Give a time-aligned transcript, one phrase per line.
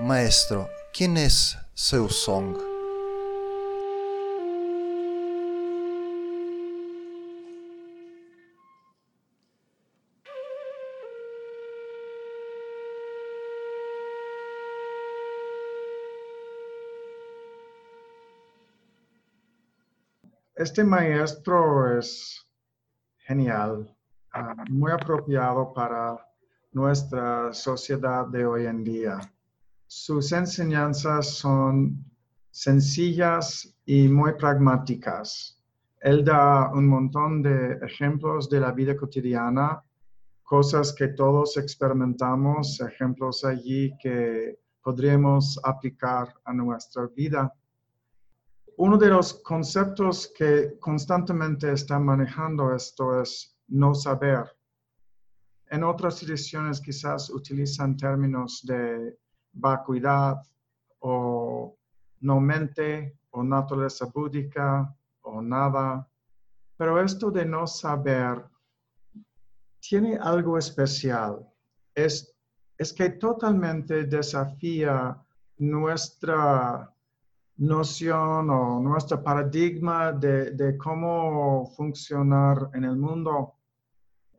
[0.00, 2.58] Maestro, ¿quién es Song?
[20.56, 22.44] Este maestro es
[23.18, 23.96] genial,
[24.32, 26.18] ah, muy apropiado para
[26.72, 29.33] nuestra sociedad de hoy en día.
[29.86, 32.04] Sus enseñanzas son
[32.50, 35.60] sencillas y muy pragmáticas.
[36.00, 39.82] Él da un montón de ejemplos de la vida cotidiana,
[40.42, 47.52] cosas que todos experimentamos, ejemplos allí que podríamos aplicar a nuestra vida.
[48.76, 54.44] Uno de los conceptos que constantemente está manejando esto es no saber.
[55.70, 59.18] En otras ediciones quizás utilizan términos de
[59.54, 60.42] vacuidad
[61.00, 61.76] o
[62.20, 66.08] no mente o naturaleza búdica o nada.
[66.76, 68.44] Pero esto de no saber
[69.80, 71.46] tiene algo especial.
[71.94, 72.34] Es,
[72.78, 75.16] es que totalmente desafía
[75.58, 76.90] nuestra
[77.56, 83.54] noción o nuestro paradigma de, de cómo funcionar en el mundo.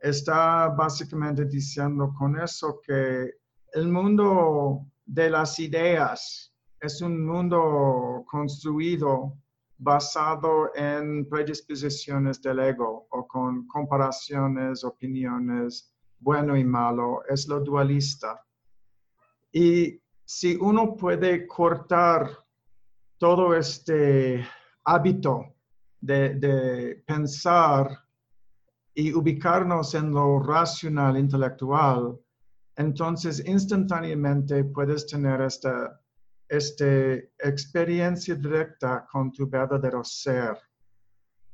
[0.00, 3.32] Está básicamente diciendo con eso que
[3.72, 6.52] el mundo de las ideas.
[6.80, 9.38] Es un mundo construido
[9.78, 17.22] basado en predisposiciones del ego o con comparaciones, opiniones, bueno y malo.
[17.28, 18.44] Es lo dualista.
[19.52, 22.28] Y si uno puede cortar
[23.18, 24.44] todo este
[24.84, 25.54] hábito
[26.00, 27.90] de, de pensar
[28.92, 32.18] y ubicarnos en lo racional, intelectual,
[32.76, 36.00] entonces instantáneamente puedes tener esta,
[36.48, 40.56] experiencia directa con tu verdadero ser.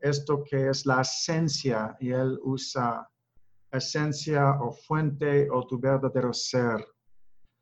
[0.00, 3.06] Esto que es la esencia y él usa
[3.70, 6.82] esencia o fuente o tu verdadero ser.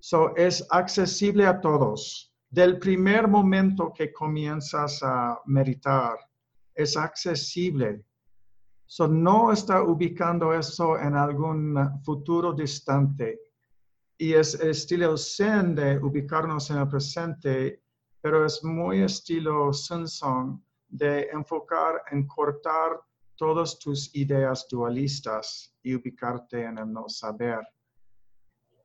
[0.00, 2.32] So, es accesible a todos.
[2.50, 6.16] Del primer momento que comienzas a meditar,
[6.74, 8.04] es accesible
[8.90, 13.38] So, no está ubicando eso en algún futuro distante.
[14.16, 17.82] Y es estilo Zen de ubicarnos en el presente,
[18.22, 22.98] pero es muy estilo Sun Song de enfocar en cortar
[23.36, 27.60] todas tus ideas dualistas y ubicarte en el no saber.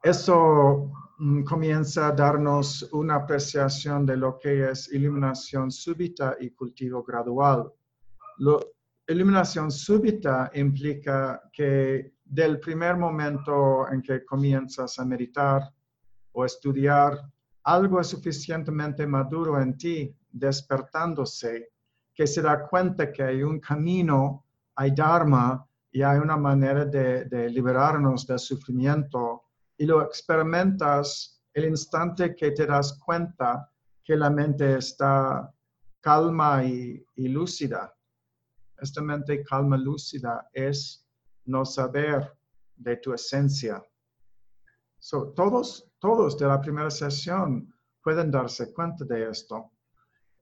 [0.03, 7.01] Eso mm, comienza a darnos una apreciación de lo que es iluminación súbita y cultivo
[7.03, 7.71] gradual.
[9.05, 15.61] Iluminación súbita implica que del primer momento en que comienzas a meditar
[16.31, 17.19] o estudiar,
[17.63, 21.73] algo es suficientemente maduro en ti, despertándose,
[22.15, 27.49] que se da cuenta que hay un camino, hay Dharma y hay una manera de,
[27.49, 29.43] liberarnos del sufrimiento.
[29.77, 33.69] Y lo experimentas el instante que te das cuenta
[34.01, 35.53] que la mente está
[35.99, 37.93] calma y lúcida
[38.83, 41.07] esta mente calma lúcida es
[41.45, 42.31] no saber
[42.75, 43.83] de tu esencia.
[45.35, 49.71] todos, todos de la primera sesión pueden darse cuenta de esto.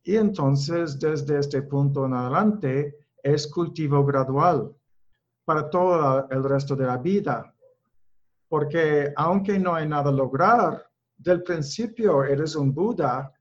[0.03, 4.75] Y entonces, desde este punto en adelante, es cultivo gradual
[5.45, 7.55] para todo el resto de la vida.
[8.47, 13.31] Porque aunque no hay nada a lograr, del principio eres un Buda,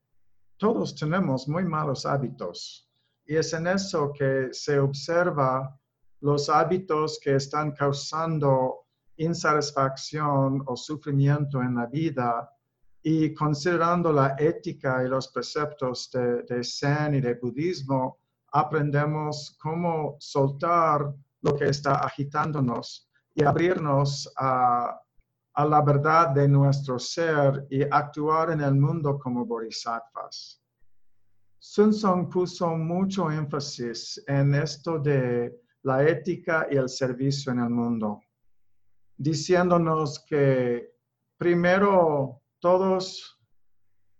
[0.58, 2.89] todos tenemos muy malos hábitos.
[3.30, 5.78] Y es en eso que se observa
[6.20, 8.86] los hábitos que están causando
[9.18, 12.50] insatisfacción o sufrimiento en la vida
[13.04, 18.18] y considerando la ética y los preceptos de, Zen y de budismo,
[18.50, 25.00] aprendemos cómo soltar lo que está agitándonos y abrirnos a
[25.56, 30.59] la verdad de nuestro ser y actuar en el mundo como bodhisattvas.
[31.62, 37.68] Sun Song puso mucho énfasis en esto de la ética y el servicio en el
[37.68, 38.22] mundo,
[39.14, 40.94] diciéndonos que
[41.36, 43.38] primero todos,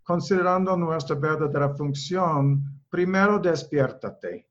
[0.02, 4.46] considerando nuestra verdadera función, primero despiértate,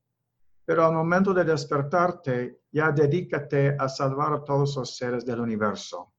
[0.64, 6.14] pero al momento de despertarte, ya dedícate a salvar a todos los seres del universo,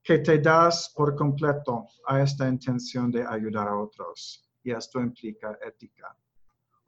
[0.00, 4.48] que te das por completo a esta intención de ayudar a otros.
[4.64, 6.16] Y esto implica ética.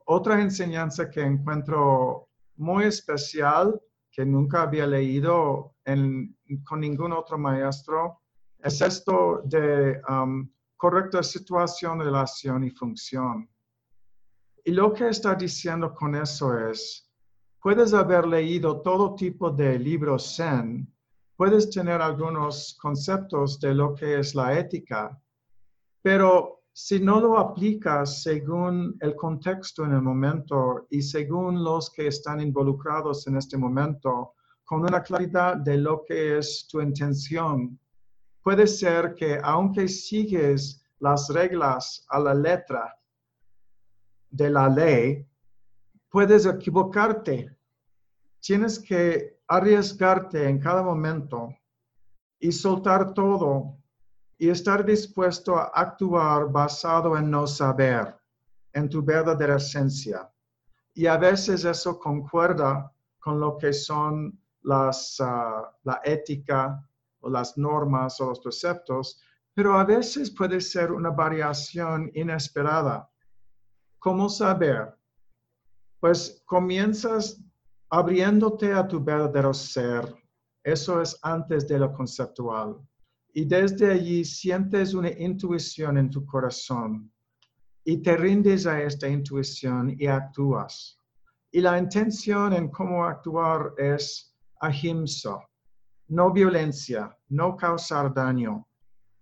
[0.05, 3.79] Otra enseñanza que encuentro muy especial,
[4.11, 5.75] que nunca había leído
[6.65, 8.21] con ningún otro maestro,
[8.59, 13.49] es esto de um, correcta situación, relación y función.
[14.65, 17.09] Y lo que está diciendo con eso es,
[17.61, 20.91] puedes haber leído todo tipo de libros Zen,
[21.35, 25.21] puedes tener algunos conceptos de lo que es la ética,
[26.01, 32.05] pero si no lo aplicas según el contexto en el momento y según los que
[32.05, 37.79] están involucrados en este momento, con una claridad de lo que es tu intención,
[38.43, 42.95] puede ser que aunque sigues las reglas a la letra,
[44.29, 45.27] de la ley,
[46.11, 47.57] puedes equivocarte.
[48.39, 51.49] Tienes que arriesgarte en cada momento
[52.39, 53.76] y soltar todo
[54.37, 58.15] y estar dispuesto a actuar basado en no saber,
[58.73, 60.31] en tu verdadera esencia.
[60.93, 66.87] Y a veces eso concuerda con lo que son las, ah, la ética
[67.19, 69.21] o las normas o los preceptos,
[69.53, 73.09] pero a veces puede ser una variación inesperada
[73.99, 74.95] ¿Cómo saber?
[75.99, 77.41] Pues comienzas
[77.89, 80.15] abriéndote a tu verdadero ser.
[80.63, 82.77] Eso es antes de lo conceptual.
[83.33, 87.11] Y desde allí sientes una intuición en tu corazón
[87.83, 90.99] y te rindes a esta intuición y actúas.
[91.51, 95.39] Y la intención en cómo actuar es ahimsa,
[96.09, 98.67] no violencia, no causar daño.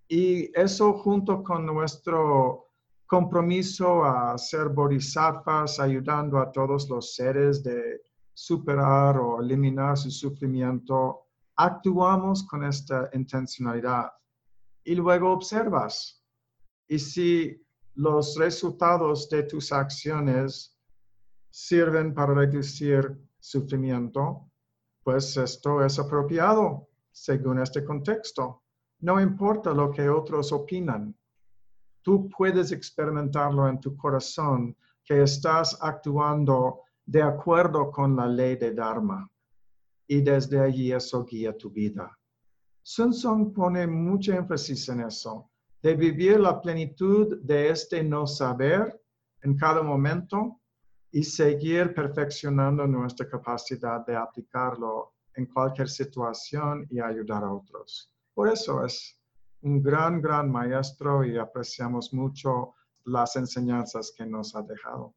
[0.07, 2.65] Y eso junto con nuestro
[3.05, 8.01] compromiso a ser bodhisattvas, ayudando a todos los seres de
[8.33, 11.24] superar o eliminar su sufrimiento,
[11.55, 14.11] actuamos con esta intencionalidad.
[14.83, 16.23] Y luego observas.
[16.87, 17.61] Y si
[17.95, 20.77] los resultados de tus acciones
[21.49, 24.51] sirven para reducir sufrimiento,
[25.03, 28.63] pues esto es apropiado según este contexto.
[28.99, 31.15] No importa lo que otros opinan
[32.05, 38.75] tú puedes experimentarlo en tu corazón que estás actuando de acuerdo con la ley de
[38.75, 39.27] Dharma.
[40.07, 42.17] Y desde allí eso guía tu vida.
[42.81, 45.49] Sun Song pone mucho énfasis en eso,
[45.81, 49.01] de vivir la plenitud de este no saber
[49.41, 50.61] en cada momento
[51.11, 58.11] y seguir perfeccionando nuestra capacidad de aplicarlo en cualquier situación y ayudar a otros.
[58.33, 59.19] Por eso es
[59.61, 62.75] un gran, gran maestro y apreciamos mucho
[63.05, 65.15] las enseñanzas que nos ha dejado.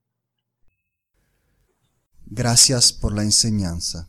[2.26, 4.08] Gracias por la enseñanza.